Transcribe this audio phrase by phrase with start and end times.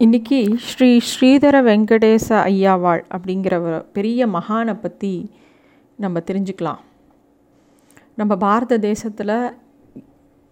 [0.00, 5.10] இன்றைக்கி ஸ்ரீ ஸ்ரீதர வெங்கடேச ஐயாவாள் அப்படிங்கிற ஒரு பெரிய மகானை பற்றி
[5.98, 6.82] நம்ம தெரிஞ்சுக்கலாம்.
[8.14, 9.34] நம்ம பாரத தேசத்தில்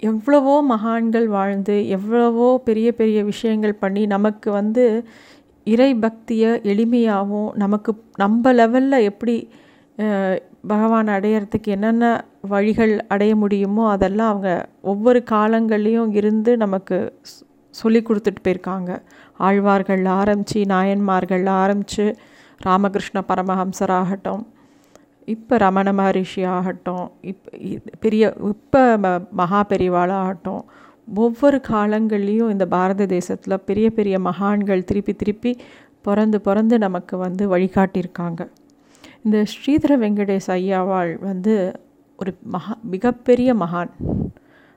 [0.02, 4.86] எவ்வளவோ மகான்கள் வாழ்ந்து எவ்வளவோ பெரிய பெரிய விஷயங்கள் பண்ணி நமக்கு வந்து
[5.66, 9.38] இறை பக்தியை எளிமையாகவும் நமக்கு நம்ம லெவலில் எப்படி
[10.66, 12.14] பகவான் அடையிறதுக்கு என்னென்ன
[12.54, 14.52] வழிகள் அடைய முடியுமோ அதெல்லாம் அவங்க
[14.92, 16.98] ஒவ்வொரு காலங்கள்லேயும் இருந்து நமக்கு
[17.74, 18.90] சொல்லி கொடுத்துட்டு போயிருக்காங்க.
[19.38, 22.16] ஆழ்வார்கள் ஆரம்பித்து நாயன்மார்கள் ஆரம்பித்து
[22.62, 24.46] ராமகிருஷ்ண பரமஹம்சர் ஆகட்டும்
[25.24, 27.46] இப்போ ரமண மகரிஷி ஆகட்டும் இப்
[28.00, 30.62] பெரிய இப்போ ம மகா பெரிவாளாகட்டும்
[31.14, 35.52] ஒவ்வொரு காலங்கள்லேயும் இந்த பாரத தேசத்தில் பெரிய பெரிய மகான்கள் திருப்பி திருப்பி
[36.02, 38.48] பிறந்து பிறந்து நமக்கு வந்து வழிகாட்டியிருக்காங்க.
[39.24, 41.54] இந்த ஸ்ரீதர வெங்கடேஷ் ஐயாவாள் வந்து
[42.16, 43.92] ஒரு மகா மிகப்பெரிய மகான்.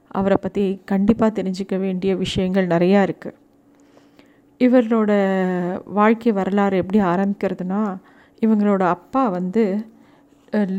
[0.08, 3.38] அவரை பற்றி கண்டிப்பாக தெரிஞ்சுக்க வேண்டிய விஷயங்கள் நிறையா இருக்குது
[4.60, 5.12] இவரோட
[5.86, 7.82] வாழ்க்கை வரலாறு எப்படி ஆரம்பிக்கிறதுனா
[8.42, 9.64] இவங்களோட அப்பா வந்து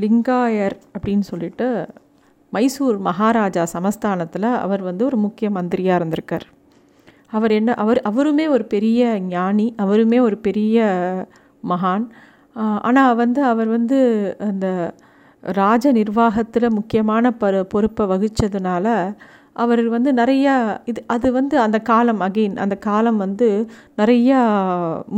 [0.02, 1.66] லிங்காயர் அப்படின்னு சொல்லிட்டு
[2.52, 6.46] மைசூர் மகாராஜா சமஸ்தானத்தில் அவர் வந்து ஒரு முக்கிய மந்திரியாக இருந்திருக்கார்.
[7.26, 10.78] அவர் என்ன அவர் அவருமே ஒரு பெரிய ஞானி அவருமே ஒரு பெரிய
[11.68, 12.06] மகான்.
[12.82, 13.98] ஆனால் வந்து அவர் வந்து
[14.38, 14.66] அந்த
[15.42, 18.86] ராஜ நிர்வாகத்தில் முக்கியமான ப பொறுப்பை வகித்ததுனால
[19.60, 23.48] அவர் வந்து நிறையா இது அது வந்து அந்த காலம் அகெயின் அந்த காலம் வந்து
[23.98, 24.40] நிறையா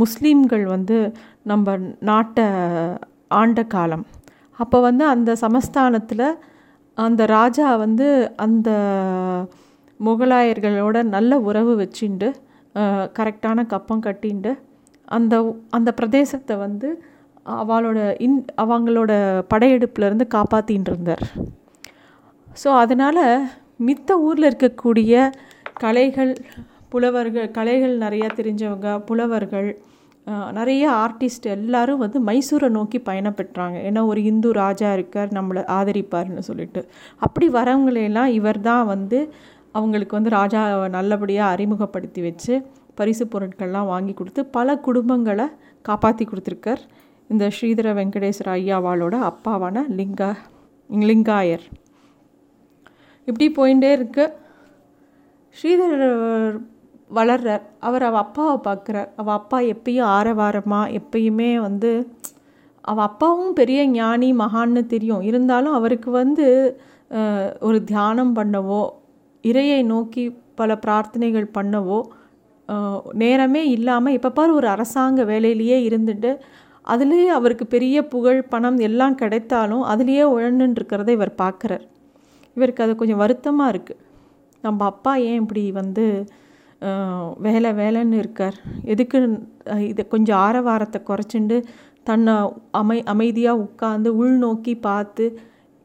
[0.03, 0.97] முஸ்லீம்கள் வந்து
[1.43, 2.47] நம்ம நாட்டை
[3.31, 4.05] ஆண்ட காலம்.
[4.59, 6.25] அப்போ வந்து அந்த சமஸ்தானத்தில்
[6.97, 8.69] அந்த ராஜா வந்து அந்த
[9.99, 12.27] முகலாயர்களோட நல்ல உறவு வச்சுண்டு
[13.15, 14.51] கரெக்டான கப்பம் கட்டிண்டு
[15.07, 15.35] அந்த
[15.69, 16.89] அந்த பிரதேசத்தை வந்து
[17.55, 19.11] அவளோட இன் அவங்களோட
[19.53, 21.23] படையெடுப்புலேருந்து காப்பாற்றின்னு இருந்தார்
[22.47, 23.23] ஸோ அதனால்
[23.87, 25.13] மித்த ஊரில் இருக்கக்கூடிய
[25.83, 26.33] கலைகள்
[26.91, 29.69] புலவர்கள் கலைகள் நிறையா தெரிஞ்சவங்க புலவர்கள்
[30.57, 36.81] நிறைய ஆர்டிஸ்ட் எல்லாரும் வந்து மைசூரை நோக்கி பயணப்பெற்றாங்க ஏன்னா ஒரு இந்து ராஜா இருக்கார் நம்மளை ஆதரிப்பார்னு சொல்லிட்டு.
[37.25, 39.19] அப்படி வரவங்களையெல்லாம் இவர் தான் வந்து
[39.71, 42.53] அவங்களுக்கு வந்து ராஜாவை நல்லபடியாக அறிமுகப்படுத்தி வச்சு
[42.99, 45.47] பரிசு பொருட்கள்லாம் வாங்கி கொடுத்து பல குடும்பங்களை
[45.85, 46.83] காப்பாற்றி கொடுத்துருக்கார்.
[47.29, 50.31] இந்த ஸ்ரீதர வெங்கடேஸ்வர ஐயாவாளோட அப்பாவான லிங்கா
[50.89, 51.65] லிங்காயர்.
[53.27, 54.25] இப்படி போயிட்டே இருக்கு.
[55.55, 56.03] ஸ்ரீதர்
[57.09, 57.63] வளர்றார்.
[57.87, 59.09] அவர் அவள் அப்பாவை பார்க்குறார்.
[59.21, 61.91] அவள் அப்பா எப்பயும் ஆரவாரமாக எப்பயுமே வந்து
[62.85, 65.21] அவள் அப்பாவும் பெரிய ஞானி மகான்னு தெரியும்.
[65.29, 66.47] இருந்தாலும் அவருக்கு வந்து
[67.67, 68.81] ஒரு தியானம் பண்ணவோ
[69.43, 70.23] இறையை நோக்கி
[70.59, 71.99] பல பிரார்த்தனைகள் பண்ணவோ
[73.21, 76.31] நேரமே இல்லாமல் இப்போ பாரு ஒரு அரசாங்க வேலையிலேயே இருந்துட்டு
[76.87, 81.83] அதுலேயே அவருக்கு பெரிய புகழ் பணம் எல்லாம் கிடைத்தாலும் அதுலேயே உழண்டுன்னு இருக்கிறத இவர் பார்க்குறார்.
[82.57, 84.01] இவருக்கு அது கொஞ்சம் வருத்தமாக இருக்குது
[84.63, 86.05] நம்ம அப்பா ஏன் இப்படி வந்து
[87.45, 88.55] வேலை வேலைன்னு இருக்கார்?
[88.93, 89.17] எதுக்கு
[89.91, 91.57] இதை கொஞ்சம் ஆரவாரத்தை குறைச்சிண்டு
[92.09, 92.33] தன்னை
[92.79, 95.25] அமை அமைதியாக உட்காந்து உள்நோக்கி பார்த்து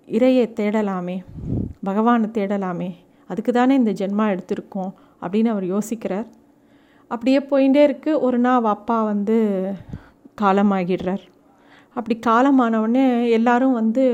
[0.09, 1.17] இறையை தேடலாமே
[1.89, 2.91] பகவானை தேடலாமே
[3.31, 4.93] அதுக்கு தானே இந்த ஜென்மா எடுத்திருக்கோம்
[5.23, 6.29] அப்படின்னு அவர் யோசிக்கிறார்.
[7.11, 9.37] அப்படியே போயிட்டே இருக்குது ஒரு நாள் அவள் அப்பா வந்து
[10.43, 11.25] காலமாகிடுறார்.
[11.97, 13.07] அப்படி காலமானவுடனே
[13.39, 14.05] எல்லாரும் வந்து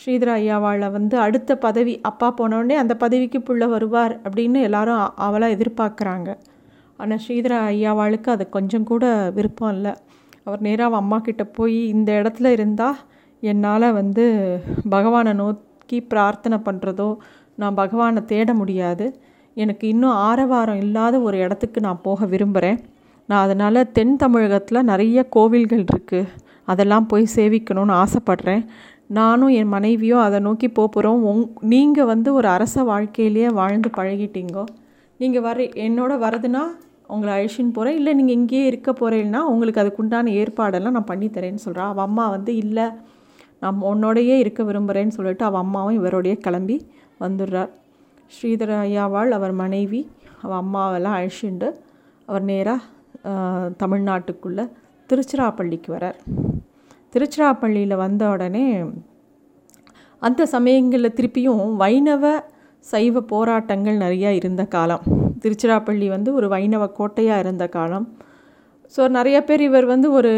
[0.00, 5.48] ஸ்ரீதர ஐயாவாளை வந்து அடுத்த பதவி அப்பா போனவுடனே அந்த பதவிக்கு புள்ள வருவார் அப்படின்னு எல்லாரும் அவளாக அவளை
[5.56, 6.30] எதிர்பார்க்குறாங்க.
[6.98, 9.04] ஆனால் ஸ்ரீதர ஐயாவாளுக்கு அது கொஞ்சம் கூட
[9.36, 9.92] விருப்பம் இல்லை.
[10.46, 12.98] அவர் நேராக அம்மா கிட்ட போய் இந்த இடத்துல இருந்தால்
[13.42, 14.24] என்னால் வந்து
[14.94, 17.08] பகவானை நோக்கி பிரார்த்தனை பண்ணுறதோ
[17.62, 19.06] நான் பகவானை தேட முடியாது.
[19.56, 22.78] எனக்கு இன்னும் ஆரவாரம் இல்லாத ஒரு இடத்துக்கு நான் போக விரும்புகிறேன்
[23.28, 26.32] நான் அதனால் தென் தமிழகத்தில் நிறைய கோவில்கள் இருக்குது
[26.72, 28.62] அதெல்லாம் போய் சேவிக்கணும்னு ஆசைப்பட்றேன்.
[29.08, 34.64] நானும் என் மனைவியும் அதை நோக்கி போக போகிறோம் உங் நீங்கள் வந்து ஒரு அரச வாழ்க்கையிலேயே வாழ்ந்து பழகிட்டீங்கோ.
[35.18, 36.62] நீங்கள் வர என்னோட வரதுன்னா
[37.06, 42.04] உங்களை அழிச்சின்னு போகிறேன் இல்லை நீங்கள் இங்கேயே இருக்க போகிறீங்கன்னா உங்களுக்கு அதுக்குண்டான ஏற்பாடெல்லாம் நான் பண்ணித்தரேன்னு தரேன்னு அவள்
[42.04, 42.86] அம்மா வந்து இல்லை
[43.60, 46.86] நான் உன்னோடையே இருக்க விரும்புகிறேன்னு சொல்லிட்டு அவள் அம்மாவும் இவரோடையே கிளம்பி
[47.20, 47.70] வந்துடுறார்.
[48.36, 50.10] ஸ்ரீதர ஐயாவாள் அவர் மனைவி
[50.42, 51.70] அவள் அம்மாவெல்லாம் அழிச்சுண்டு
[52.26, 52.80] அவர் நேராக
[53.78, 54.68] தமிழ்நாட்டுக்குள்ளே
[55.10, 56.18] திருச்சிராப்பள்ளிக்கு வரார்.
[57.16, 58.66] திருச்சிராப்பள்ளியில் வந்த உடனே
[60.22, 62.24] அந்த சமயங்களில் திருப்பியும் வைணவ
[62.90, 65.04] சைவ போராட்டங்கள் நிறையா இருந்த காலம்.
[65.42, 68.06] திருச்சிராப்பள்ளி வந்து ஒரு வைணவ கோட்டையாக இருந்த காலம்.
[68.94, 70.32] ஸோ நிறைய பேர் இவர் வந்து ஒரு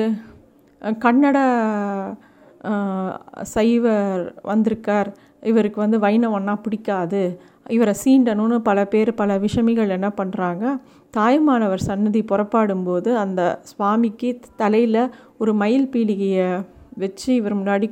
[1.04, 1.38] கன்னட
[3.54, 5.10] சைவர் வந்திருக்கார்.
[5.50, 7.22] இவருக்கு வந்து வைணவன்னா பிடிக்காது.
[7.76, 10.64] இவரை சீண்டணும்னு பல பேர் பல விஷமிகள் என்ன பண்ணுறாங்க
[11.14, 14.30] தாயுமானவர் சன்னதி புறப்பாடும்போது அந்த சுவாமிக்கு
[14.62, 15.02] தலையில்
[15.42, 16.48] ஒரு மயில் பீலிகையை
[17.02, 17.86] வச்சு இவர் முன்னாடி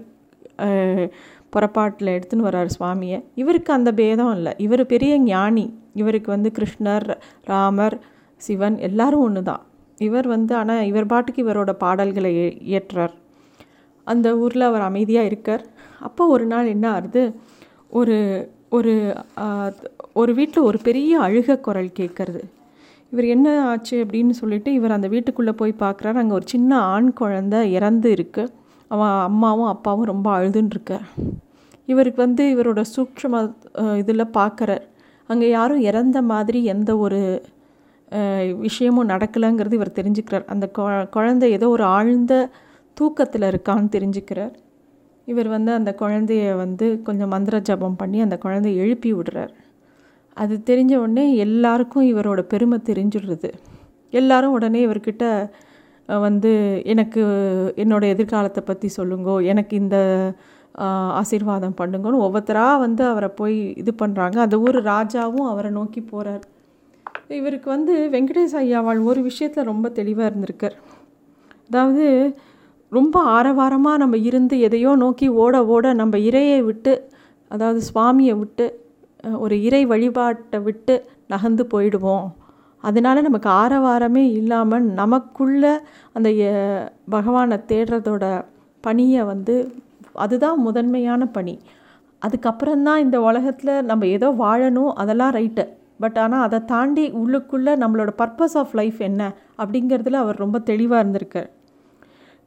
[1.55, 3.19] புறப்பாட்டில் எடுத்துன்னு வர்றார் சுவாமியை.
[3.43, 4.53] இவருக்கு அந்த பேதம் இல்லை.
[4.67, 5.67] இவர் பெரிய ஞானி.
[6.01, 7.07] இவருக்கு வந்து கிருஷ்ணர்
[7.51, 7.97] ராமர்
[8.41, 9.63] சிவன் எல்லாரும் ஒன்று தான்
[10.07, 12.33] இவர் வந்து ஆனால் இவர் பாட்டுக்கு இவரோட பாடல்களை
[12.71, 13.15] இயற்றார்
[14.07, 15.65] அந்த ஊரில் அவர் அமைதியாக இருக்கார்.
[16.07, 17.23] அப்போ ஒரு நாள் என்ன ஆகுது
[18.01, 18.17] ஒரு
[18.77, 18.93] ஒரு
[20.21, 22.43] ஒரு வீட்டில் ஒரு பெரிய அழுக குரல் கேட்குறது.
[23.13, 26.17] இவர் என்ன ஆச்சு அப்படின்னு சொல்லிட்டு இவர் அந்த வீட்டுக்குள்ளே போய் பார்க்குறாரு.
[26.23, 28.53] அங்கே ஒரு சின்ன ஆண் குழந்த இறந்து இருக்குது
[28.93, 30.95] அவன் அம்மாவும் அப்பாவும் ரொம்ப அழுதுன்ட்ருக்க.
[31.93, 33.43] இவருக்கு வந்து இவரோட சூக்ஷம
[34.03, 34.85] இதில் பார்க்குறார்.
[35.31, 37.21] அங்கே யாரும் இறந்த மாதிரி எந்த ஒரு
[38.67, 40.45] விஷயமும் நடக்கலைங்கிறது இவர் தெரிஞ்சுக்கிறார்.
[40.53, 40.67] அந்த
[41.17, 42.35] குழந்தை ஏதோ ஒரு ஆழ்ந்த
[42.97, 44.55] தூக்கத்தில் இருக்கான்னு தெரிஞ்சுக்கிறார்.
[45.29, 49.53] இவர் வந்து அந்த குழந்தைய வந்து கொஞ்சம் மந்திர ஜபம் பண்ணி அந்த குழந்தைய எழுப்பி விடுறார்.
[50.37, 53.51] அது தெரிஞ்ச உடனே எல்லாருக்கும் இவரோட பெருமை தெரிஞ்சிடுறது.
[54.13, 55.25] எல்லாரும் உடனே இவர்கிட்ட
[56.09, 56.51] வந்து
[56.85, 57.23] எனக்கு
[57.77, 59.97] என்னோடய எதிர்காலத்தை பற்றி சொல்லுங்கோ எனக்கு இந்த
[61.21, 66.45] ஆசீர்வாதம் பண்ணுங்கன்னு ஒவ்வொருத்தராக வந்து அவரை போய் இது பண்ணுறாங்க அந்த ஊர் ராஜாவும் அவரை நோக்கி போகிறார்
[67.39, 70.77] இவருக்கு வந்து வெங்கடேஷ் ஐயாவாள் ஒரு விஷயத்தில் ரொம்ப தெளிவாக இருந்திருக்கார்.
[71.71, 72.05] அதாவது
[72.93, 76.93] ரொம்ப ஆரவாரமாக நம்ம இருந்து எதையோ நோக்கி ஓட ஓட நம்ம இறையை விட்டு
[77.51, 78.67] அதாவது சுவாமியை விட்டு
[79.33, 82.27] ஒரு இறை வழிபாட்டை விட்டு நகர்ந்து போயிடுவோம்.
[82.81, 86.31] அதனால நமக்கு ஆரவாரமே இல்லாமல் நமக்குள்ள அந்த
[87.09, 88.45] பகவானை தேடுறதோட
[88.81, 89.75] பணியை வந்து
[90.13, 91.61] அதுதான் முதன்மையான பணி.
[92.27, 95.69] அதுக்கப்புறம்தான் இந்த உலகத்தில் நம்ம ஏதோ வாழணும் அதெல்லாம் ரைட்டு.
[96.01, 101.51] பட் ஆனால் அதை தாண்டி உள்ளுக்குள்ளே நம்மளோட பர்பஸ் ஆஃப் லைஃப் என்ன அப்படிங்கிறதுல அவர் ரொம்ப தெளிவாக இருந்திருக்கார்.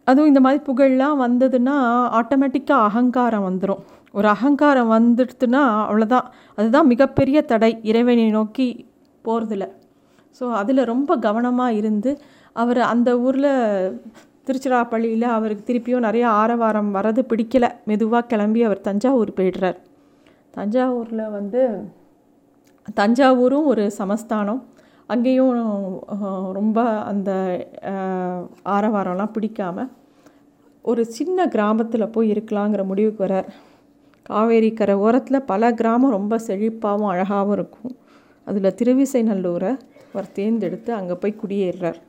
[0.04, 1.76] அதுவும் இந்த மாதிரி புகழ்லாம் வந்ததுன்னா
[2.20, 3.80] ஆட்டோமேட்டிக்காக அகங்காரம் வந்துடும்
[4.14, 6.28] ஒரு அகங்காரம் வந்துடுத்துன்னா அவ்வளோதான்
[6.58, 7.72] அதுதான் மிகப்பெரிய தடை.
[7.90, 8.68] இறைவனை நோக்கி
[9.26, 9.66] போகிறதில்ல
[10.40, 12.12] ஸோ அதில் ரொம்ப கவனமாக இருந்து
[12.56, 13.52] அவர் அந்த ஊரில்
[14.48, 17.70] திருச்சிராப்பள்ளியில் அவருக்கு திருப்பியும் நிறைய ஆரவாரம் வரது பிடிக்கலை.
[17.90, 19.78] மெதுவாக கிளம்பி அவர் தஞ்சாவூர் போயிடுறார்.
[20.58, 21.62] தஞ்சாவூரில் வந்து
[23.00, 24.62] தஞ்சாவூரும் ஒரு சமஸ்தானம்.
[25.10, 25.54] அங்கேயும்
[26.60, 26.80] ரொம்ப
[27.12, 27.30] அந்த
[28.76, 29.92] ஆரவாரம்லாம் பிடிக்காமல்
[30.86, 33.50] ஒரு சின்ன கிராமத்தில் போய் இருக்கலாங்கிற முடிவுக்கு வரார்
[34.30, 37.94] காவேரி கரை ஓரத்தில் பல கிராமம் ரொம்ப செழிப்பாகவும் அழகாகவும் இருக்கும்.
[38.48, 39.72] அதில் திருவிசை நல்லூரை
[40.12, 42.00] அவர் தேர்ந்தெடுத்து அங்கே போய் குடியேறுறார்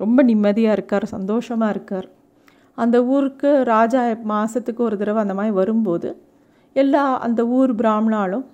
[0.00, 2.08] ரொம்ப நிம்மதியாக இருக்கார் சந்தோஷமாக இருக்கார்.
[2.78, 4.02] அந்த ஊருக்கு ராஜா
[4.32, 6.10] மாதத்துக்கு ஒரு தடவை அந்த மாதிரி வரும்போது
[6.76, 8.44] எல்லா அந்த ஊர் பிராமணாலும்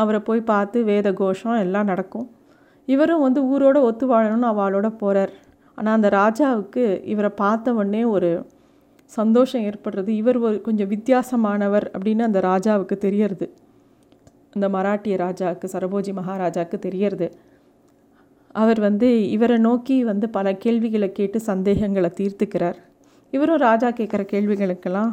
[0.00, 2.26] அவரை போய் பார்த்து வேத கோஷம் எல்லாம் நடக்கும்.
[2.88, 5.32] இவரும் வந்து ஊரோட ஒத்து வாழணும்னு அவளோட போகிறார்
[5.78, 8.30] ஆனால் அந்த ராஜாவுக்கு இவரை பார்த்த உடனே ஒரு
[9.18, 10.10] சந்தோஷம் ஏற்படுறது.
[10.20, 13.46] இவர் ஒரு கொஞ்சம் வித்தியாசமானவர் அப்படின்னு அந்த ராஜாவுக்கு தெரியறது.
[14.54, 17.28] அந்த மராட்டிய ராஜாவுக்கு சரபோஜி மகாராஜாவுக்கு தெரியறது.
[18.54, 22.78] அவர் வந்து இவரை நோக்கி வந்து பல கேள்விகளை கேட்டு சந்தேகங்களை தீர்த்துக்கிறார்.
[23.32, 25.12] இவரும் ராஜா கேட்குற கேள்விகளுக்கெல்லாம்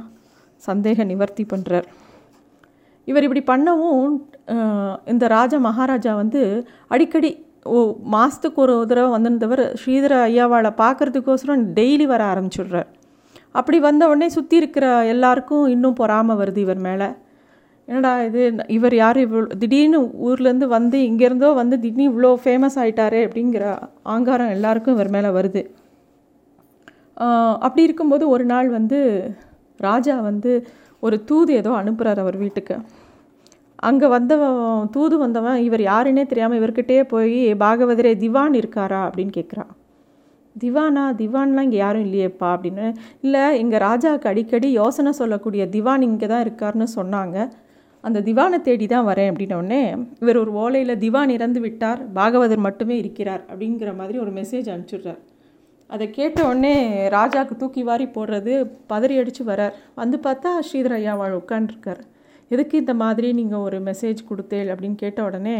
[0.61, 1.87] சந்தேக நிவர்த்தி பண்ணுறார்
[3.07, 4.13] இவர் இப்படி பண்ணவும்
[5.11, 6.41] இந்த ராஜா மகாராஜா வந்து
[6.93, 7.31] அடிக்கடி
[7.75, 7.79] ஓ
[8.13, 12.89] மாதத்துக்கு ஒரு தடவை வந்திருந்தவர் ஸ்ரீதர ஐயாவாளை பார்க்குறதுக்கோசரம் டெய்லி வர ஆரம்பிச்சுடுறார்.
[13.59, 17.07] அப்படி வந்த உடனே சுற்றி இருக்கிற எல்லாருக்கும் இன்னும் பொறாமல் வருது இவர் மேலே.
[17.87, 18.41] என்னடா இது?
[18.77, 23.65] இவர் யார் இவ்வளோ திடீர்னு ஊர்லேருந்து வந்து இங்கேருந்தோ வந்து திடீர்னு இவ்வளோ ஃபேமஸ் ஆகிட்டாரே அப்படிங்கிற
[24.15, 25.61] ஆங்காரம் எல்லாருக்கும் இவர் மேலே வருது.
[27.65, 28.99] அப்படி இருக்கும்போது ஒரு நாள் வந்து
[29.79, 30.51] ராஜா வந்து
[31.03, 32.75] ஒரு தூது ஏதோ அனுப்புகிறார் அவர் வீட்டுக்கு.
[33.89, 34.59] அங்கே வந்தவன்
[34.95, 39.01] தூது வந்தவன் இவர் யாருன்னே தெரியாமல் இவர்கிட்டே போய் பாகவதரே திவான் இருக்காரா?
[39.07, 39.71] அப்படின்னு கேட்குறான்
[40.63, 42.85] திவானா திவான்லாம் இங்கே யாரும் இல்லையேப்பா அப்படின்னு.
[43.25, 47.37] இல்லை எங்கள் ராஜாவுக்கு அடிக்கடி யோசனை சொல்லக்கூடிய திவான் இங்கே தான் இருக்காருன்னு சொன்னாங்க.
[48.03, 49.81] அந்த திவானை தேடி தான் வரேன் அப்படின்னோடனே
[50.23, 55.21] இவர் ஒரு ஓலையில் திவான் இறந்து விட்டார் பாகவதர் மட்டுமே இருக்கிறார் அப்படிங்கிற மாதிரி ஒரு மெசேஜ் அனுப்பிச்சுடுறார்.
[55.89, 56.75] அதை கேட்ட உடனே
[57.17, 58.53] ராஜாவுக்கு தூக்கி வாரி போடுறது
[58.91, 59.75] பதறி அடித்து வரார்.
[60.01, 62.01] வந்து பார்த்தா ஸ்ரீதர் ஐயா வாழ் உட்காண்டிருக்கார்
[62.51, 65.57] எதுக்கு இந்த மாதிரி நீங்கள் ஒரு மெசேஜ் கொடுத்தேள் அப்படின்னு கேட்ட உடனே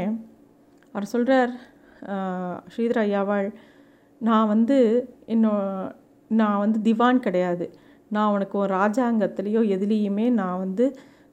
[0.96, 1.51] அவர் சொல்கிறார்
[2.74, 3.48] ஸ்ரீதர் ஐயாவாள்
[4.21, 4.77] நான் வந்து
[5.25, 5.65] இன்னும்
[6.31, 7.65] நான் வந்து திவான் கிடையாது.
[8.09, 10.86] நான் உனக்கு ஒரு ராஜாங்கத்துலேயோ எதுலேயுமே நான் வந்து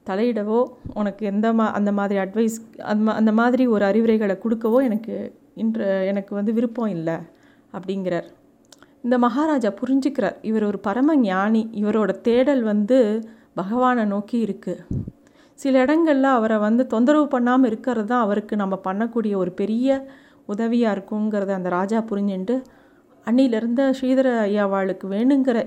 [0.07, 0.61] தலையிடவோ
[0.95, 5.15] உனக்கு எந்த மா அந்த மாதிரி அட்வைஸ் அந்த அந்த மாதிரி ஒரு அறிவுரைகளை கொடுக்கவோ எனக்கு
[5.55, 7.17] இன்று எனக்கு வந்து விருப்பம் இல்லை
[7.73, 8.29] அப்படிங்கிறார்.
[9.03, 10.37] இந்த மகாராஜா புரிஞ்சுக்கிறார்.
[10.43, 11.63] இவர் ஒரு பரம ஞானி.
[11.75, 12.99] இவரோட தேடல் வந்து
[13.55, 14.85] பகவானை நோக்கி இருக்குது
[15.59, 19.89] சில இடங்களில் அவரை வந்து தொந்தரவு பண்ணாமல் இருக்கிறது தான் அவருக்கு நம்ம பண்ணக்கூடிய ஒரு பெரிய
[20.53, 22.57] உதவியாக இருக்குங்கிறத அந்த ராஜா புரிஞ்சுட்டு
[23.29, 25.59] அன்னிலிருந்த ஸ்ரீதர ஐயாவாளுக்கு வேணுங்கிற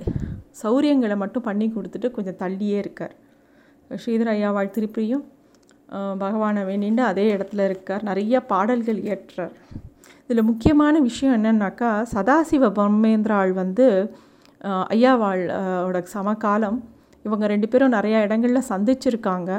[0.61, 3.15] சௌரியங்களை மட்டும் பண்ணி கொடுத்துட்டு கொஞ்சம் தள்ளியே இருக்கார்.
[4.03, 5.25] ஸ்ரீதர ஐயாவாள் திருப்பியும்
[6.23, 8.03] பகவானை வேண்டிட்டு அதே இடத்துல இருக்கார்.
[8.09, 9.53] நிறைய பாடல்கள் ஏற்றார்
[10.25, 13.85] இதில் முக்கியமான விஷயம் என்னன்னாக்கா சதாசிவ பிரம்மேந்திராள் வந்து
[14.95, 16.79] ஐயாவாளோட சமகாலம்
[17.25, 19.51] இவங்க ரெண்டு பேரும் நிறையா இடங்களில் சந்திச்சிருக்காங்க.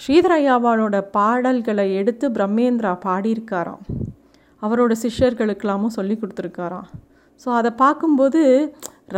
[0.00, 3.84] ஸ்ரீதர ஐயாவாளோட பாடல்களை எடுத்து பிரம்மேந்திரா பாடியிருக்காராம்.
[4.62, 6.88] அவரோட சிஷ்யர்களுக்கெல்லாமும் சொல்லி கொடுத்துருக்காராம்.
[7.40, 8.42] ஸோ அதை பார்க்கும்போது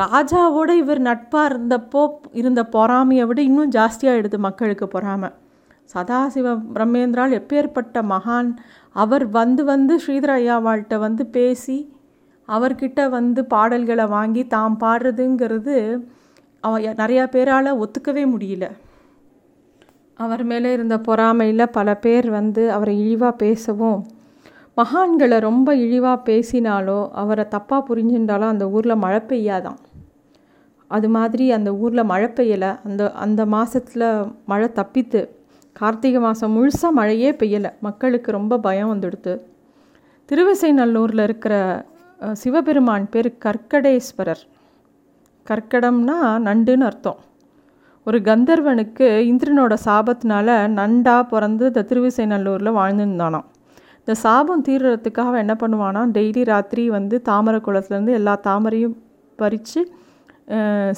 [0.01, 2.03] ராஜாவோட இவர் நட்பாக இருந்தப்போ
[2.41, 5.31] இருந்த பொறாமையை விட இன்னும் ஜாஸ்தியாகிடுது மக்களுக்கு பொறாமை.
[5.95, 8.49] சதாசிவ பிரம்மேந்திரால் எப்பேற்பட்ட மகான்
[8.97, 11.79] அவர் வந்து வந்து ஸ்ரீதர ஐயாவாள்கிட்ட வந்து பேசி
[12.49, 15.77] அவர்கிட்ட வந்து பாடல்களை வாங்கி தாம் பாடுறதுங்கிறது
[16.65, 16.73] அவ
[17.03, 18.65] நிறையா பேரால் ஒத்துக்கவே முடியல.
[20.19, 24.01] அவர் மேலே இருந்த பொறாமையில் பல பேர் வந்து அவரை இழிவாக பேசவும்
[24.76, 29.76] மகான்களை ரொம்ப இழிவாக பேசினாலோ அவரை தப்பாக புரிஞ்சுட்டாலோ அந்த ஊரில் மழை பெய்யாதான்
[30.90, 32.71] அது மாதிரி அந்த ஊரில் மழை பெய்யலை.
[32.85, 34.07] அந்த அந்த மாதத்தில்
[34.47, 35.21] மழை தப்பித்து
[35.73, 37.71] கார்த்திகை மாதம் முழுசாக மழையே பெய்யலை.
[37.81, 39.33] மக்களுக்கு ரொம்ப பயம் வந்துடுத்து.
[40.28, 41.54] திருவிசைநல்லூரில் இருக்கிற
[42.33, 44.43] சிவபெருமான் பேர் கற்கடேஸ்வரர்.
[45.47, 47.19] கற்கடம்னா நண்டுன்னு அர்த்தம்.
[48.07, 53.49] ஒரு கந்தர்வனுக்கு இந்திரனோட சாபத்தினால நண்டாக பிறந்து இந்த திருவிசைநல்லூரில் வாழ்ந்துருந்தானாம்.
[54.07, 58.97] இந்த சாபம் தீர்றதுக்காக என்ன பண்ணுவானா டெய்லி ராத்திரி வந்து தாமரை குளத்துலேருந்து எல்லா தாமரையும்
[59.39, 59.81] பறித்து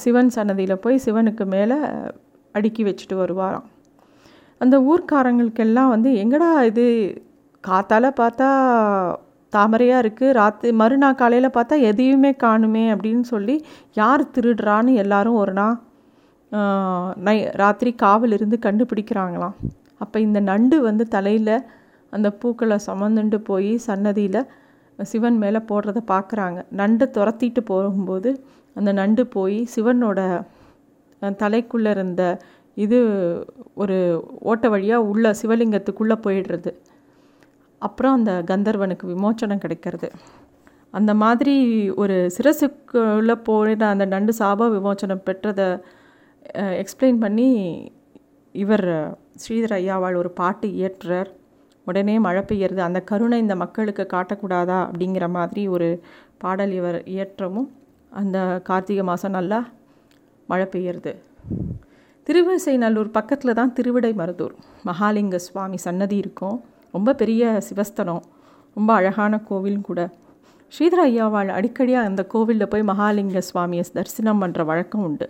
[0.03, 1.77] சிவன் சன்னதியில் போய் சிவனுக்கு மேலே
[2.55, 3.67] அடுக்கி வச்சுட்டு வருவாராம்.
[4.61, 6.87] அந்த ஊர்க்காரங்களுக்கெல்லாம் வந்து எங்கடா இது?
[7.65, 8.49] காத்தால் பார்த்தா
[9.53, 13.57] தாமரையாக இருக்குது ராத்திரி மறுநாள் காலையில் பார்த்தா எதையுமே காணுமே அப்படின்னு சொல்லி
[14.01, 15.77] யார் திருடுறான்னு எல்லாரும் ஒரு நாள்
[17.29, 19.57] நை ராத்திரி காவல் இருந்து கண்டுபிடிக்கிறாங்களாம்.
[20.03, 21.55] அப்போ இந்த நண்டு வந்து தலையில்
[22.16, 24.42] அந்த பூக்களை சுமந்துண்டு போய் சன்னதியில்
[24.99, 28.30] சிவன் மேலே போடுறத பார்க்குறாங்க நண்டை துரத்திட்டு போகும்போது
[28.76, 30.20] அந்த நண்டு போய் சிவனோட
[31.42, 32.23] தலைக்குள்ளே இருந்த
[32.76, 32.99] இது
[33.82, 33.96] ஒரு
[34.50, 36.70] ஓட்ட வழியாக உள்ள சிவலிங்கத்துக்குள்ளே போயிடுறது.
[37.82, 40.08] அப்புறம் அந்த கந்தர்வனுக்கு விமோச்சனம் கிடைக்கிறது.
[40.94, 41.54] அந்த மாதிரி
[42.02, 45.68] ஒரு சிரசுக்குள்ளே போயிட அந்த நண்டு சாப விமோச்சனம் பெற்றதை
[46.82, 47.49] எக்ஸ்பிளைன் பண்ணி
[48.54, 48.87] இவர்
[49.42, 51.30] ஸ்ரீதர் ஐயாவாள் ஒரு பாட்டு இயற்றுறார்.
[51.87, 55.88] உடனே மழை பெய்யறது அந்த கருணை இந்த மக்களுக்கு காட்டக்கூடாதா அப்படிங்கிற மாதிரி ஒரு
[56.38, 57.69] பாடல் இவர் இயற்றவும்
[58.21, 59.61] அந்த கார்த்திகை மாதம் நல்லா
[60.50, 61.12] மழை பெய்யறது.
[62.26, 64.55] திருவிசைநல்லூர் பக்கத்தில் தான் திருவிடை மருதூர்.
[64.87, 66.57] மகாலிங்க சுவாமி சன்னதி இருக்கும்.
[66.93, 68.23] ரொம்ப பெரிய சிவஸ்தலம்.
[68.75, 70.00] ரொம்ப அழகான கோவிலும் கூட.
[70.75, 75.26] ஸ்ரீதர ஐயாவால் அடிக்கடியாக அந்த கோவிலில் போய் மகாலிங்க சுவாமியை தரிசனம் பண்ணுற வழக்கம் உண்டு.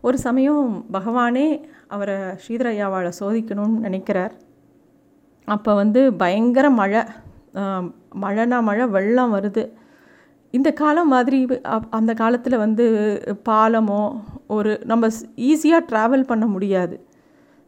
[0.00, 1.46] ஒரு சமயம் பகவானே
[1.88, 4.34] அவரை ஸ்ரீதர ஐயாவால் சோதிக்கணும்னு நினைக்கிறார்.
[5.48, 7.00] அப்போ வந்து பயங்கர மழை
[8.22, 9.64] மழைனா மழை வெள்ளம் வருது.
[10.54, 11.38] இந்த காலம் மாதிரி
[11.98, 12.84] அந்த காலத்தில் வந்து
[13.48, 14.02] பாலமோ
[14.56, 15.08] ஒரு நம்ம
[15.50, 16.96] ஈஸியாக ட்ராவல் பண்ண முடியாது.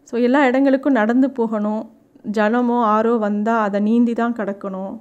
[0.08, 1.84] ஸோ எல்லா இடங்களுக்கும் நடந்து போகணும்.
[2.36, 4.94] ஜலமோ ஆறோ வந்தால் அதை நீந்தி தான் கிடக்கணும்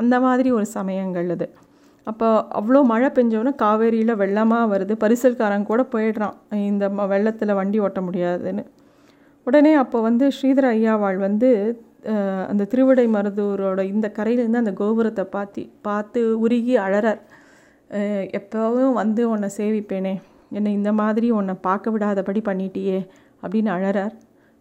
[0.00, 1.46] அந்த மாதிரி ஒரு சமயங்கள் அது.
[2.10, 2.26] அப்போ
[2.58, 4.94] அவ்வளோ மழை பெஞ்சோன்னே காவேரியில் வெள்ளமாக வருது.
[5.04, 6.36] பரிசல்காரன் கூட போயிடுறான்.
[6.70, 8.64] இந்த வெள்ளத்தில் வண்டி ஓட்ட முடியாதுன்னு.
[9.46, 11.48] உடனே அப்போ வந்து ஸ்ரீதர ஐயாவாள் வந்து
[12.50, 17.20] அந்த திருவிடை மருதூரோட இந்த கரையிலேருந்து அந்த கோபுரத்தை பார்த்து பார்த்து உருகி அழறார்.
[18.38, 20.14] எப்போவும் வந்து உன்னை சேவிப்பேனே
[20.56, 22.98] என்னை இந்த மாதிரி உன்னை பார்க்க விடாதபடி பண்ணிட்டியே
[23.42, 24.14] அப்படின்னு அழறார்.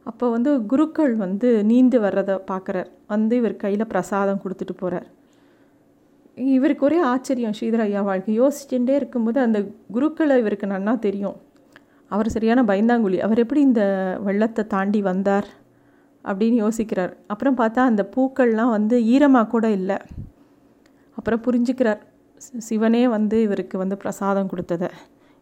[0.05, 5.07] அப்போ வந்து குருக்கள் வந்து நீந்து வர்றதை பார்க்குறார் வந்து இவர் கையில் பிரசாதம் கொடுத்துட்டு போகிறார்
[6.55, 8.31] இவருக்கு ஒரே ஆச்சரியம் ஸ்ரீதர ஐயா வாழ்க்கை.
[8.41, 9.59] யோசிச்சுட்டே இருக்கும்போது அந்த
[9.95, 11.37] குருக்களை இவருக்கு நன்னா தெரியும்.
[12.09, 13.19] அவர் சரியான பயந்தாங்குழி.
[13.19, 15.47] அவர் எப்படி இந்த வெள்ளத்தை தாண்டி வந்தார்
[16.23, 17.13] அப்படின்னு யோசிக்கிறார்.
[17.27, 19.97] அப்புறம் பார்த்தா அந்த பூக்கள்லாம் வந்து ஈரமாக கூட இல்லை.
[21.15, 22.01] அப்புறம் புரிஞ்சுக்கிறார்.
[22.57, 24.87] சிவனே வந்து இவருக்கு வந்து பிரசாதம் கொடுத்ததை.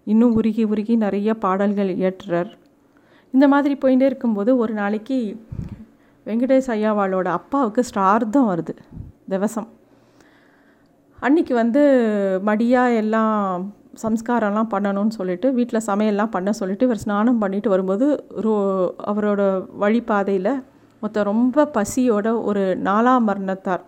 [0.04, 2.52] இன்னும் உருகி உருகி நிறைய பாடல்கள் இயற்றுறார்.
[3.32, 5.46] இந்த மாதிரி போயிட்டே இருக்கும்போது ஒரு நாளைக்கு
[6.26, 8.76] வெங்கடேஷ் ஐயாவாளோட அப்பாவுக்கு ஸ்ரார்த்தம் வருது.
[9.30, 9.68] திவசம்.
[11.22, 11.82] அன்றைக்கி வந்து
[12.46, 18.06] மடியாக எல்லாம் சம்ஸ்காரம்லாம் பண்ணணும்னு சொல்லிட்டு வீட்டில் சமையல்லாம் பண்ண சொல்லிட்டு இவர் ஸ்நானம் பண்ணிட்டு வரும்போது
[18.46, 18.54] ரோ
[19.12, 19.42] அவரோட
[19.84, 20.54] வழிபாதையில்
[21.04, 23.84] மொத்தம் ரொம்ப பசியோட ஒரு நாலாம் மரணத்தார்.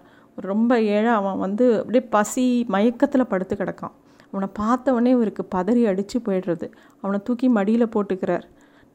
[0.50, 3.94] ரொம்ப ஏழை அவன் வந்து அப்படியே பசி மயக்கத்தில் படுத்து கிடக்கான்.
[4.32, 6.68] அவனை பார்த்தவொடனே இவருக்கு பதறி அடித்து போயிடுறது.
[7.02, 8.46] அவனை தூக்கி மடியில் போட்டுக்கிறார்.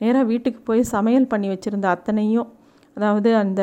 [0.01, 2.49] நேராக வீட்டுக்கு போய் சமையல் பண்ணி வச்சுருந்த அத்தனையும்
[2.97, 3.61] அதாவது அந்த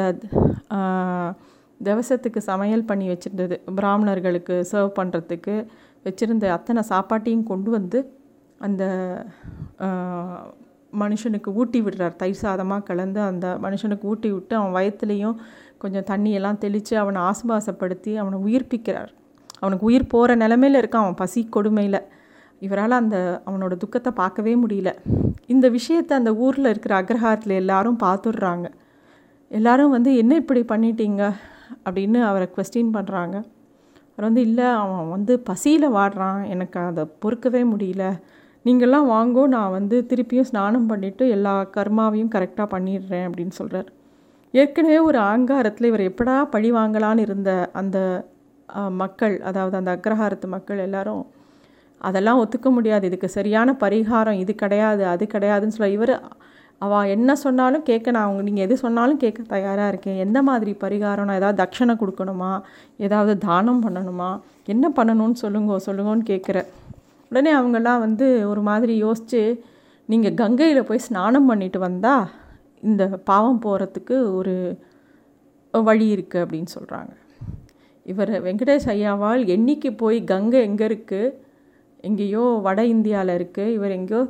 [1.80, 3.56] திவசத்துக்கு சமையல் பண்ணி வச்சுருந்தது.
[3.80, 5.56] பிராமணர்களுக்கு சர்வ் பண்ணுறதுக்கு
[6.08, 8.00] வச்சுருந்த அத்தனை சாப்பாட்டையும் கொண்டு வந்து
[8.68, 8.84] அந்த
[11.02, 12.16] மனுஷனுக்கு ஊட்டி விடுறார்.
[12.22, 15.38] தயிர் சாதமாக கலந்து அந்த மனுஷனுக்கு ஊட்டி விட்டு அவன் வயத்துலேயும்
[15.82, 19.12] கொஞ்சம் தண்ணியெல்லாம் தெளித்து அவனை ஆசுபாசப்படுத்தி அவனை உயிர்ப்பிக்கிறார்.
[19.62, 22.00] அவனுக்கு உயிர் போகிற நிலமையில் இருக்கான் அவன் பசி கொடுமையில்.
[22.66, 24.92] இவரால் அந்த அவனோட துக்கத்தை பார்க்கவே முடியல.
[25.54, 28.68] இந்த விஷயத்தை அந்த ஊரில் இருக்கிற அக்ரஹாரத்தில் எல்லாரும் பார்த்துடுறாங்க
[29.52, 31.24] எல்லாரும் வந்து என்ன இப்படி பண்ணிட்டீங்க?
[31.86, 33.38] அப்படின்னு அவரை கொஸ்டின் பண்ணுறாங்க
[34.18, 36.40] அவர் வந்து இல்லை அவன் வந்து பசியில் வாடுறான்.
[36.54, 38.04] எனக்கு அதை பொறுக்கவே முடியல.
[38.66, 43.90] நீங்கள்லாம் வாங்கோ நான் வந்து திருப்பியும் ஸ்நானம் பண்ணிவிட்டு எல்லா கர்மாவையும் கரெக்டாக பண்ணிடுறேன் அப்படின்னு சொல்கிறார்
[44.54, 47.98] ஏற்கனவே ஒரு ஆங்காரத்தில் இவர் எப்படா பழி வாங்கலான்னு இருந்த அந்த
[49.02, 51.24] மக்கள் அதாவது அந்த அக்ரஹாரத்து மக்கள் எல்லாரும்
[52.02, 53.06] அதெல்லாம் ஒத்துக்க முடியாது.
[53.10, 56.14] இதுக்கு சரியான பரிகாரம் இது கிடையாது அது கிடையாதுன்னு சொல்ல இவர்
[56.82, 60.20] அவள் என்ன சொன்னாலும் கேட்க நான் அவங்க நீங்கள் எது சொன்னாலும் கேட்க தயாராக இருக்கேன்.
[60.26, 61.28] எந்த மாதிரி பரிகாரம்?
[61.30, 62.52] நான் ஏதாவது தட்சணை கொடுக்கணுமா?
[62.98, 64.30] ஏதாவது தானம் பண்ணணுமா?
[64.66, 66.60] என்ன பண்ணணும்னு சொல்லுங்க சொல்லுங்கன்னு கேட்குற.
[67.32, 69.42] உடனே அவங்கெல்லாம் வந்து ஒரு மாதிரி யோசித்து
[70.10, 72.28] நீங்கள் கங்கையில் போய் ஸ்நானம் பண்ணிட்டு வந்தால்
[72.82, 74.56] இந்த பாவம் போகிறதுக்கு ஒரு
[75.74, 77.14] வழி இருக்குது அப்படின்னு சொல்கிறாங்க
[78.06, 81.34] இவர் வெங்கடேஷ் ஐயாவால் என்னைக்கு போய் கங்கை எங்கே இருக்குது
[82.04, 84.22] எங்கேயோ வட இந்தியாவில் இருக்குது இவர் எங்கேயோ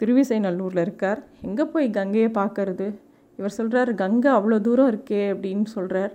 [0.00, 1.20] திருவிசைநல்லூரில் இருக்கார்.
[1.48, 2.86] எங்கே போய் கங்கையை பார்க்கறது?
[3.38, 6.12] இவர் சொல்கிறார் கங்கை அவ்வளோ தூரம் இருக்கே அப்படின்னு சொல்கிறார்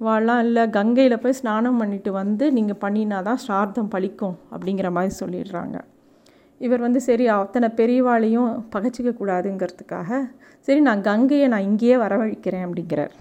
[0.00, 5.76] வாழலாம் இல்லை கங்கையில் போய் ஸ்நானம் பண்ணிட்டு வந்து நீங்கள் பண்ணினா தான் ஸ்ரார்த்தம் பழிக்கும் அப்படிங்கிற மாதிரி சொல்லிடுறாங்க.
[6.60, 10.20] இவர் வந்து சரி அத்தனை பெரியவாளையும் பகச்சிக்க கூடாதுங்கிறதுக்காக
[10.68, 13.14] சரி நான் கங்கையை நான் இங்கேயே வரவழைக்கிறேன் அப்படிங்கிறார்.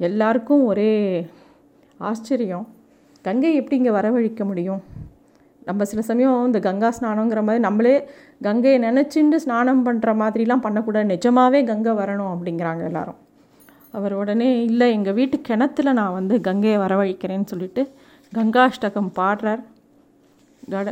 [0.00, 0.92] எல்லாருக்கும் ஒரே
[2.00, 2.66] ஆச்சரியம்.
[3.24, 4.82] கங்கை எப்படி இங்கே வரவழைக்க முடியும்?
[5.68, 7.94] நம்ம சில சமயம் இந்த கங்கா ஸ்நானங்கிற மாதிரி நம்மளே
[8.42, 13.20] கங்கையை நினச்சிண்டு ஸ்நானம் பண்ணுற மாதிரிலாம் பண்ணக்கூடாது நிஜமாகவே கங்கை வரணும் அப்படிங்கிறாங்க எல்லாரும்.
[13.92, 17.82] அவர் உடனே இல்லை எங்கள் வீட்டு கிணத்துல நான் வந்து கங்கையை வரவழைக்கிறேன்னு சொல்லிட்டு
[18.32, 19.62] கங்காஷ்டகம் பாடுறார்.
[20.70, 20.88] கட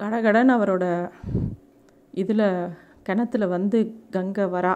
[0.00, 0.84] கடகடன் அவரோட
[2.22, 2.46] இதில்
[3.02, 3.78] கிணத்துல வந்து
[4.10, 4.74] கங்கை வரா.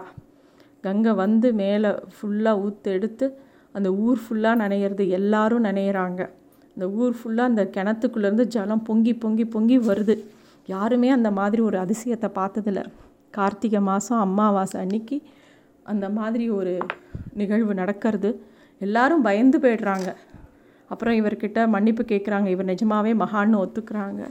[0.81, 3.25] கங்கை வந்து மேலே ஃபுல்லாக ஊற்று எடுத்து
[3.71, 6.21] அந்த ஊர் ஃபுல்லாக நனையிறது எல்லாரும் நனையிறாங்க.
[6.77, 10.23] அந்த ஊர் ஃபுல்லாக அந்த கிணத்துக்குள்ளேருந்து ஜலம் பொங்கி பொங்கி பொங்கி வருது.
[10.65, 12.85] யாருமே அந்த மாதிரி ஒரு அதிசயத்தை பார்த்ததில்ல.
[13.29, 15.21] கார்த்திகை மாதம் அம்மாவாசை அன்னைக்கு
[15.83, 16.77] அந்த மாதிரி ஒரு
[17.33, 18.43] நிகழ்வு நடக்கிறது.
[18.79, 20.15] எல்லாரும் பயந்து போயிடுறாங்க.
[20.85, 24.29] அப்புறம் இவர்கிட்ட மன்னிப்பு கேட்குறாங்க இவர் நிஜமாவே மகான்னு ஒத்துக்கிறாங்க.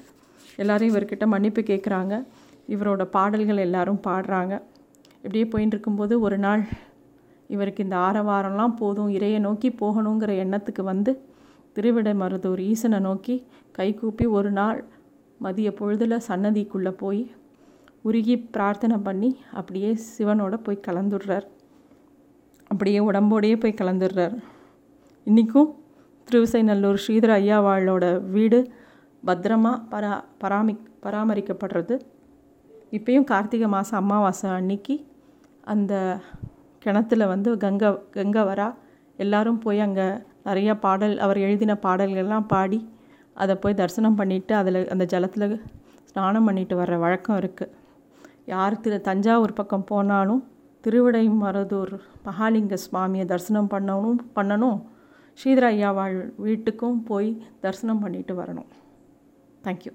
[0.57, 2.25] எல்லோரும் இவர்கிட்ட மன்னிப்பு கேட்குறாங்க
[2.69, 4.62] இவரோட பாடல்கள் எல்லாரும் பாடுறாங்க.
[5.17, 6.65] இப்படியே போயின்னு இருக்கும்போது ஒரு நாள்
[7.49, 9.09] இவருக்கு இந்த ஆரவாரம்லாம் போதும்.
[9.09, 11.25] இறையை நோக்கி போகணுங்கிற எண்ணத்துக்கு வந்து
[11.76, 13.35] திருவிடை மருதூர் ஈசனை நோக்கி
[13.73, 14.78] கைகூப்பி ஒரு நாள்
[15.40, 17.23] மதிய பொழுதில் சன்னதிக்குள்ளே போய்
[18.04, 21.47] உருகி பிரார்த்தனை பண்ணி அப்படியே சிவனோட போய் கலந்துடுறார்.
[22.71, 24.36] அப்படியே உடம்போடையே போய் கலந்துடுறார்.
[25.26, 25.71] இன்றைக்கும்
[26.28, 28.60] திருவிசைநல்லூர் ஸ்ரீதர ஐயாவாளோட வீடு
[29.23, 30.12] பத்திரமா பரா
[30.43, 31.97] பராமி பராமரிக்கப்படுறது.
[32.97, 34.97] இப்பயும் கார்த்திகை மாதம் அமாவாசை அன்னைக்கு
[35.73, 35.95] அந்த
[36.84, 38.69] கிணத்துல வந்து கங்கை கங்கை வரா
[39.19, 40.06] எல்லாரும் போய் அங்கே
[40.49, 42.78] நிறையா பாடல் அவர் எழுதின பாடல்கள்லாம் பாடி
[43.37, 45.47] அதை போய் தரிசனம் பண்ணிவிட்டு அதில் அந்த ஜலத்தில்
[46.11, 47.75] ஸ்நானம் பண்ணிட்டு வர்ற வழக்கம் இருக்குது
[48.52, 50.43] யார் திரு தஞ்சாவூர் பக்கம் போனாலும்
[50.85, 51.95] திருவிடை மருதூர்
[52.26, 54.78] மகாலிங்க சுவாமியை தரிசனம் பண்ணணும் பண்ணணும்.
[55.39, 57.30] ஸ்ரீதர ஐயாவாள் வீட்டுக்கும் போய்
[57.65, 58.69] தரிசனம் பண்ணிட்டு வரணும்.
[59.65, 59.93] தேங்க்யூ